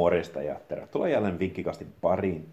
moresta 0.00 0.42
ja 0.42 0.60
tervetuloa 0.68 1.08
jälleen 1.08 1.38
Vinkkikastin 1.38 1.92
pariin. 2.00 2.48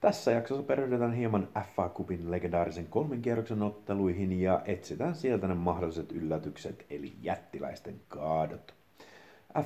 Tässä 0.00 0.30
jaksossa 0.30 0.62
perehdytään 0.62 1.12
hieman 1.12 1.48
FA 1.76 1.88
Cupin 1.88 2.30
legendaarisen 2.30 2.86
kolmen 2.86 3.22
kierroksen 3.22 3.62
otteluihin 3.62 4.40
ja 4.40 4.60
etsitään 4.64 5.14
sieltä 5.14 5.48
ne 5.48 5.54
mahdolliset 5.54 6.12
yllätykset 6.12 6.86
eli 6.90 7.12
jättiläisten 7.22 8.00
kaadot. 8.08 8.74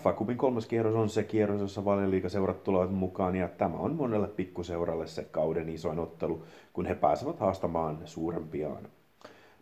FA 0.03 0.13
Cupin 0.13 0.37
kolmas 0.37 0.67
kierros 0.67 0.95
on 0.95 1.09
se 1.09 1.23
kierros, 1.23 1.61
jossa 1.61 1.85
valioliikaseurat 1.85 2.65
tulevat 2.65 2.95
mukaan 2.95 3.37
ja 3.37 3.49
tämä 3.49 3.77
on 3.77 3.97
monelle 3.97 4.29
pikkuseuralle 4.29 5.07
se 5.07 5.25
kauden 5.25 5.69
isoin 5.69 5.99
ottelu, 5.99 6.43
kun 6.73 6.87
he 6.87 6.95
pääsevät 6.95 7.41
haastamaan 7.41 7.99
suurempiaan. 8.05 8.89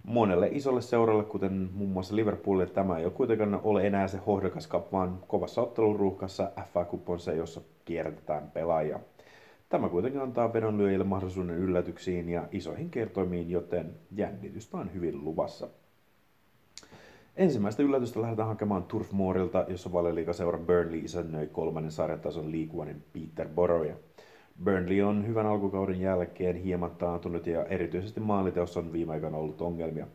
Monelle 0.06 0.48
isolle 0.52 0.80
seuralle, 0.80 1.24
kuten 1.24 1.70
muun 1.74 1.90
muassa 1.90 2.16
Liverpoolille, 2.16 2.66
tämä 2.66 2.98
ei 2.98 3.04
ole 3.04 3.12
kuitenkaan 3.12 3.60
ole 3.62 3.86
enää 3.86 4.08
se 4.08 4.18
hohdokas 4.26 4.68
cup, 4.68 4.92
vaan 4.92 5.18
kovassa 5.26 5.62
otteluruuhkassa 5.62 6.50
FA 6.72 6.84
Cup 6.84 7.08
on 7.08 7.18
se, 7.18 7.34
jossa 7.34 7.60
kierrätetään 7.84 8.50
pelaajia. 8.50 9.00
Tämä 9.68 9.88
kuitenkin 9.88 10.20
antaa 10.20 10.52
vedonlyöjille 10.52 11.04
mahdollisuuden 11.04 11.56
yllätyksiin 11.56 12.28
ja 12.28 12.48
isoihin 12.52 12.90
kertoimiin, 12.90 13.50
joten 13.50 13.94
jännitystä 14.16 14.76
on 14.76 14.94
hyvin 14.94 15.24
luvassa. 15.24 15.68
Ensimmäistä 17.36 17.82
yllätystä 17.82 18.22
lähdetään 18.22 18.48
hakemaan 18.48 18.84
Turf 18.84 19.12
Moorilta, 19.12 19.64
jossa 19.68 19.92
valioliikaseura 19.92 20.58
Burnley 20.58 20.98
isännöi 20.98 21.46
kolmannen 21.46 21.92
sarjatason 21.92 22.52
liikuvainen 22.52 23.02
Peter 23.12 23.48
Boroja. 23.48 23.96
Burnley 24.64 25.02
on 25.02 25.26
hyvän 25.26 25.46
alkukauden 25.46 26.00
jälkeen 26.00 26.56
hieman 26.56 26.90
taantunut 26.90 27.46
ja 27.46 27.64
erityisesti 27.64 28.20
maaliteossa 28.20 28.80
on 28.80 28.92
viime 28.92 29.12
aikoina 29.12 29.36
ollut 29.36 29.60
ongelmia. 29.60 30.06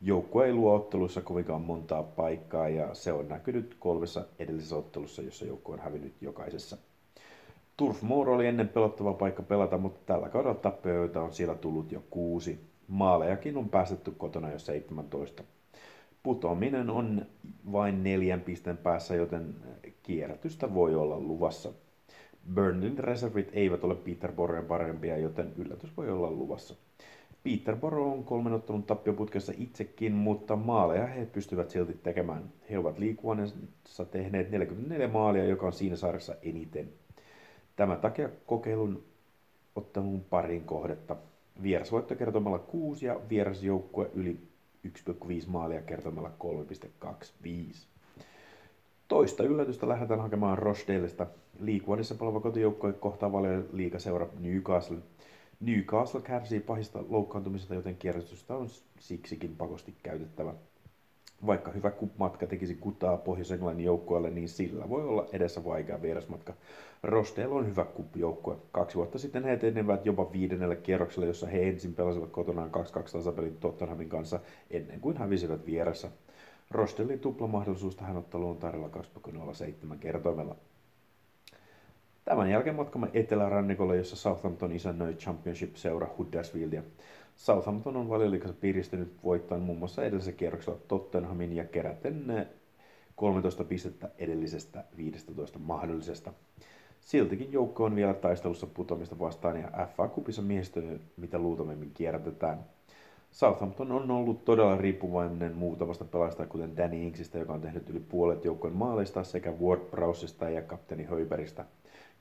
Joukkue 0.00 0.46
ei 0.46 0.52
luo 0.52 0.74
ottelussa 0.74 1.20
kovinkaan 1.20 1.60
montaa 1.60 2.02
paikkaa 2.02 2.68
ja 2.68 2.94
se 2.94 3.12
on 3.12 3.28
näkynyt 3.28 3.76
kolmessa 3.80 4.24
edellisessä 4.38 4.76
ottelussa, 4.76 5.22
jossa 5.22 5.44
joukkue 5.44 5.74
on 5.74 5.80
hävinnyt 5.80 6.14
jokaisessa. 6.20 6.76
Turf 7.76 8.02
Moor 8.02 8.28
oli 8.28 8.46
ennen 8.46 8.68
pelottava 8.68 9.12
paikka 9.12 9.42
pelata, 9.42 9.78
mutta 9.78 10.00
tällä 10.06 10.28
kaudella 10.28 10.54
tappioita 10.54 11.22
on 11.22 11.32
siellä 11.32 11.54
tullut 11.54 11.92
jo 11.92 12.02
kuusi. 12.10 12.60
Maalejakin 12.88 13.56
on 13.56 13.68
päästetty 13.68 14.10
kotona 14.10 14.50
jo 14.50 14.58
17. 14.58 15.42
Putoaminen 16.22 16.90
on 16.90 17.26
vain 17.72 18.04
neljän 18.04 18.40
pisteen 18.40 18.76
päässä, 18.76 19.14
joten 19.14 19.54
kierrätystä 20.02 20.74
voi 20.74 20.94
olla 20.94 21.20
luvassa. 21.20 21.72
Burnleyn 22.54 22.98
reservit 22.98 23.50
eivät 23.52 23.84
ole 23.84 23.94
Peterboroughin 23.94 24.66
parempia, 24.66 25.18
joten 25.18 25.52
yllätys 25.56 25.96
voi 25.96 26.10
olla 26.10 26.30
luvassa. 26.30 26.74
Peterborough 27.44 28.12
on 28.12 28.24
kolmen 28.24 28.52
ottelun 28.52 28.82
tappioputkessa 28.82 29.52
itsekin, 29.58 30.12
mutta 30.12 30.56
maaleja 30.56 31.06
he 31.06 31.26
pystyvät 31.26 31.70
silti 31.70 31.98
tekemään. 32.02 32.42
He 32.70 32.78
ovat 32.78 32.98
liikuvanensa 32.98 34.04
tehneet 34.10 34.50
44 34.50 35.08
maalia, 35.08 35.44
joka 35.44 35.66
on 35.66 35.72
siinä 35.72 35.96
sarjassa 35.96 36.34
eniten. 36.42 36.88
Tämän 37.76 38.00
takia 38.00 38.28
kokeilun 38.46 39.02
ottanut 39.76 40.30
parin 40.30 40.64
kohdetta. 40.64 41.16
Vierasvoitto 41.62 42.14
kertomalla 42.14 42.58
6 42.58 43.06
ja 43.06 43.20
vierasjoukkue 43.28 44.10
yli 44.14 44.38
1,5 44.86 44.92
maalia 45.46 45.82
kertomalla 45.82 46.30
3,25. 47.04 47.95
Toista 49.08 49.42
yllätystä 49.42 49.88
lähdetään 49.88 50.20
hakemaan 50.20 50.58
Rochdaleista. 50.58 51.26
Liikuvanissa 51.60 52.14
palava 52.14 52.40
kotijoukkue 52.40 52.92
kohtaa 52.92 53.30
liikaseura 53.72 54.26
Newcastle. 54.40 54.98
Newcastle 55.60 56.20
kärsii 56.20 56.60
pahista 56.60 57.04
loukkaantumisesta, 57.08 57.74
joten 57.74 57.96
kierrätystä 57.96 58.56
on 58.56 58.68
siksikin 59.00 59.56
pakosti 59.56 59.94
käytettävä. 60.02 60.54
Vaikka 61.46 61.70
hyvä 61.70 61.92
matka 62.18 62.46
tekisi 62.46 62.74
kutaa 62.74 63.16
Pohjois-Englannin 63.16 63.84
joukkueelle, 63.84 64.30
niin 64.30 64.48
sillä 64.48 64.88
voi 64.88 65.04
olla 65.04 65.26
edessä 65.32 65.64
vaikea 65.64 66.02
vierasmatka. 66.02 66.54
Rochdale 67.02 67.54
on 67.54 67.66
hyvä 67.66 67.84
kuppijoukkue. 67.84 68.56
Kaksi 68.72 68.96
vuotta 68.96 69.18
sitten 69.18 69.44
he 69.44 69.52
etenevät 69.52 70.06
jopa 70.06 70.32
viidennelle 70.32 70.76
kierrokselle, 70.76 71.26
jossa 71.26 71.46
he 71.46 71.68
ensin 71.68 71.94
pelasivat 71.94 72.30
kotonaan 72.30 72.70
2-2 72.70 73.12
tasapelin 73.12 73.56
Tottenhamin 73.56 74.08
kanssa 74.08 74.40
ennen 74.70 75.00
kuin 75.00 75.16
hävisivät 75.16 75.66
vieressä. 75.66 76.08
Rostelin 76.70 77.20
tuplamahdollisuus 77.20 77.96
tähän 77.96 78.16
otteluun 78.16 78.56
tarjolla 78.56 78.90
2,07 79.90 79.98
kertoimella. 80.00 80.56
Tämän 82.24 82.50
jälkeen 82.50 82.76
matkamme 82.76 83.10
etelärannikolle, 83.14 83.96
jossa 83.96 84.16
Southampton 84.16 84.72
isännöi 84.72 85.14
Championship-seura 85.14 86.08
Huddersfieldia. 86.18 86.82
Southampton 87.36 87.96
on 87.96 88.08
valioliikassa 88.08 88.56
piristynyt 88.60 89.14
voittain 89.24 89.62
muun 89.62 89.78
muassa 89.78 90.04
edellisellä 90.04 90.36
kierroksella 90.38 90.78
Tottenhamin 90.88 91.56
ja 91.56 91.64
keräten 91.64 92.46
13 93.16 93.64
pistettä 93.64 94.10
edellisestä 94.18 94.84
15 94.96 95.58
mahdollisesta. 95.58 96.32
Siltikin 97.00 97.52
joukko 97.52 97.84
on 97.84 97.96
vielä 97.96 98.14
taistelussa 98.14 98.66
putoamista 98.66 99.18
vastaan 99.18 99.60
ja 99.60 99.88
FA 99.96 100.08
Cupissa 100.08 100.42
miehistö 100.42 100.98
mitä 101.16 101.38
luultavimmin 101.38 101.90
kierrätetään. 101.94 102.64
Southampton 103.36 103.92
on 103.92 104.10
ollut 104.10 104.44
todella 104.44 104.76
riippuvainen 104.76 105.56
muutamasta 105.56 106.04
pelaajasta, 106.04 106.46
kuten 106.46 106.76
Danny 106.76 107.02
Inksistä, 107.02 107.38
joka 107.38 107.52
on 107.52 107.60
tehnyt 107.60 107.90
yli 107.90 108.00
puolet 108.00 108.44
joukkojen 108.44 108.76
maaleista, 108.76 109.24
sekä 109.24 109.52
Ward 109.52 109.80
Prowsesta 109.80 110.50
ja 110.50 110.62
kapteeni 110.62 111.04
Höiberistä. 111.04 111.64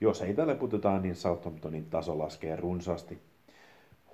Jos 0.02 0.22
heitä 0.22 0.48
leputetaan, 0.48 1.02
niin 1.02 1.16
Southamptonin 1.16 1.86
taso 1.86 2.18
laskee 2.18 2.56
runsaasti. 2.56 3.18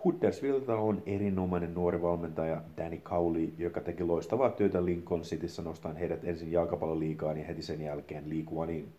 Huddersfieldelta 0.03 0.75
on 0.75 1.03
erinomainen 1.05 1.73
nuori 1.73 2.01
valmentaja 2.01 2.61
Danny 2.77 2.97
Cowley, 2.97 3.53
joka 3.57 3.81
teki 3.81 4.03
loistavaa 4.03 4.49
työtä 4.49 4.85
Lincoln 4.85 5.21
Cityssä 5.21 5.61
nostaen 5.61 5.95
heidät 5.95 6.23
ensin 6.23 6.51
jalkapalloliigaan 6.51 7.37
ja 7.37 7.45
heti 7.45 7.61
sen 7.61 7.81
jälkeen 7.81 8.29
liikuvaniin. 8.29 8.89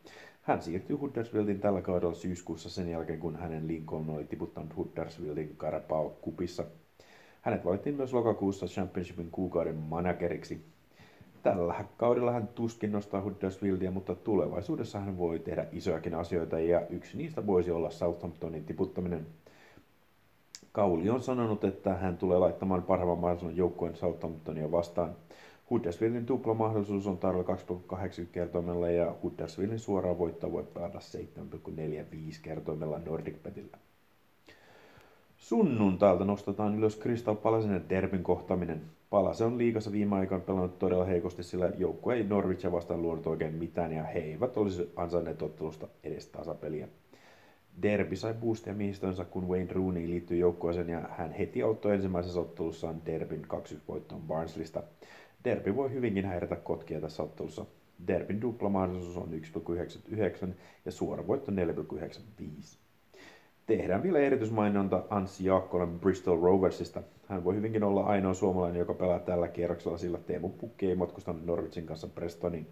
Hän 0.43 0.63
siirtyi 0.63 0.97
Huddersfieldin 0.97 1.61
tällä 1.61 1.81
kaudella 1.83 2.15
syyskuussa 2.15 2.71
sen 2.71 2.91
jälkeen, 2.91 3.19
kun 3.19 3.37
hänen 3.37 3.69
Lincoln 3.69 4.11
oli 4.11 4.25
tiputtanut 4.25 4.77
Huddersfieldin 4.77 5.57
Carabao-kupissa– 5.59 6.65
hänet 7.43 7.65
valittiin 7.65 7.95
myös 7.95 8.13
lokakuussa 8.13 8.67
Championshipin 8.67 9.31
kuukauden 9.31 9.77
manageriksi. 9.77 10.65
Tällä 11.43 11.85
kaudella 11.97 12.33
hän 12.33 12.49
tuskin 12.49 12.93
nostaa 12.93 13.23
Huddersfieldia, 13.23 13.91
mutta 13.91 14.15
tulevaisuudessa 14.15 15.01
hän 15.01 15.19
voi 15.19 15.39
tehdä 15.39 15.67
isojakin 15.73 16.15
asioita 16.15 16.59
ja 16.61 16.87
yksi 16.87 17.17
niistä 17.17 17.47
voisi 17.47 17.71
olla 17.71 17.91
Southamptonin 17.91 18.65
tiputtaminen. 18.65 19.27
Kauli 20.73 21.11
on 21.11 21.23
sanonut, 21.23 21.65
että 21.65 21.95
hän 21.95 22.19
tulee 22.19 22.39
laittamaan 22.39 22.83
parhaimman 22.83 23.19
mahdollisuuden 23.19 23.57
joukkueen 23.57 23.97
Southamptonia 23.97 24.73
vastaan. 24.73 25.17
Huddersfieldin 25.71 26.27
tuplamahdollisuus 26.27 27.07
on 27.07 27.19
tarjolla 27.19 27.55
2,80 27.55 28.27
kertoimella 28.33 28.91
ja 28.91 29.15
Huddersfieldin 29.23 29.79
suoraan 29.79 30.19
voittaa 30.19 30.53
voi 30.53 30.65
pelata 30.75 30.99
7,45 30.99 32.39
kertoimella 32.43 32.99
Nordic 32.99 33.43
Betillä. 33.43 33.79
Sunnuntailta 35.43 36.25
nostetaan 36.25 36.79
ylös 36.79 37.01
Crystal 37.01 37.35
Palacen 37.35 37.73
ja 37.73 37.81
Derbyn 37.89 38.23
kohtaminen. 38.23 38.83
Palase 39.11 39.45
on 39.45 39.59
liigassa 39.59 39.93
viime 39.93 40.17
aikoina 40.17 40.45
pelannut 40.45 40.79
todella 40.79 41.05
heikosti, 41.05 41.43
sillä 41.43 41.73
joukkue 41.79 42.15
ei 42.15 42.25
Norwichia 42.25 42.73
vastaan 42.73 43.03
luonut 43.03 43.27
oikein 43.27 43.55
mitään 43.55 43.93
ja 43.93 44.03
he 44.03 44.19
eivät 44.19 44.57
olisi 44.57 44.93
ansainneet 44.97 45.43
ottelusta 45.43 45.89
edes 46.05 46.27
tasapeliä. 46.27 46.89
Derby 47.83 48.17
sai 48.17 48.35
boostia 48.35 48.75
miehistönsä, 48.75 49.25
kun 49.25 49.49
Wayne 49.49 49.73
Rooney 49.73 50.07
liittyi 50.07 50.39
joukkueeseen 50.39 50.89
ja 50.89 51.01
hän 51.11 51.33
heti 51.33 51.63
auttoi 51.63 51.95
ensimmäisessä 51.95 52.41
ottelussaan 52.41 53.03
Derbyn 53.07 53.43
2 53.49 53.79
voittoon 53.89 54.23
Barnslista. 54.23 54.83
Derby 55.45 55.77
voi 55.77 55.93
hyvinkin 55.93 56.25
häiritä 56.25 56.57
kotkia 56.57 57.01
tässä 57.01 57.23
ottelussa. 57.23 57.67
Derbyn 58.07 58.41
duplamahdollisuus 58.41 59.17
on 59.17 59.29
1,99 59.33 60.49
ja 60.85 60.93
suora 60.93 61.27
voitto 61.27 61.53
4,95. 61.53 62.82
Tehdään 63.67 64.03
vielä 64.03 64.19
erityismainonta 64.19 65.03
Anssi 65.11 65.45
Jaakkolan 65.45 66.01
Bristol 66.01 66.41
Roversista. 66.41 67.03
Hän 67.29 67.45
voi 67.45 67.55
hyvinkin 67.55 67.85
olla 67.85 68.05
ainoa 68.05 68.35
suomalainen, 68.35 68.79
joka 68.79 68.95
pelaa 68.95 69.19
tällä 69.19 69.49
kierroksella, 69.49 69.99
sillä 69.99 70.19
Teemu 70.19 70.49
Pukki 70.49 70.87
ei 70.87 70.95
matkustanut 70.95 71.47
Norwichin 71.47 71.87
kanssa 71.87 72.09
Prestoniin. 72.09 72.67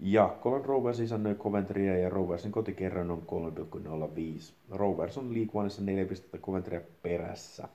Jaakkolan 0.00 0.64
Rovers 0.64 1.00
isännöi 1.00 1.34
Coventrya 1.34 1.98
ja 1.98 2.08
Roversin 2.08 2.52
kotikerran 2.52 3.10
on 3.10 3.22
3,05. 3.26 4.52
Rovers 4.70 5.18
on 5.18 5.34
liikuannessa 5.34 5.82
4 5.82 6.04
pistettä 6.04 6.38
Coventria 6.38 6.80
perässä. 7.02 7.68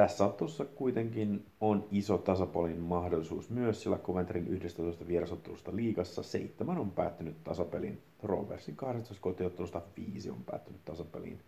Tässä 0.00 0.24
ottelussa 0.24 0.64
kuitenkin 0.64 1.46
on 1.60 1.88
iso 1.90 2.18
tasapolin 2.18 2.80
mahdollisuus 2.80 3.50
myös, 3.50 3.82
sillä 3.82 3.98
Coventrin 3.98 4.48
11 4.48 5.06
vierasottelusta 5.06 5.76
liigassa 5.76 6.22
7 6.22 6.78
on 6.78 6.90
päättynyt 6.90 7.44
tasapeliin. 7.44 8.02
Roversin 8.22 8.76
12 8.76 9.22
kotiottelusta 9.22 9.82
5 9.96 10.30
on 10.30 10.44
päättynyt 10.46 10.84
tasapeliin. 10.84 11.40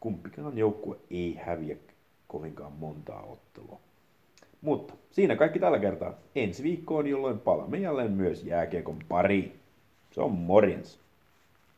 Kumpikaan 0.00 0.58
joukkue 0.58 0.96
ei 1.10 1.34
häviä 1.34 1.76
kovinkaan 2.26 2.72
montaa 2.72 3.22
ottelua. 3.22 3.80
Mutta 4.60 4.94
siinä 5.10 5.36
kaikki 5.36 5.58
tällä 5.58 5.78
kertaa. 5.78 6.14
Ensi 6.34 6.62
viikkoon, 6.62 7.06
jolloin 7.06 7.38
palaamme 7.38 7.78
jälleen 7.78 8.12
myös 8.12 8.44
jääkiekon 8.44 8.98
pariin. 9.08 9.60
Se 10.10 10.20
on 10.20 10.32
morjens! 10.32 11.00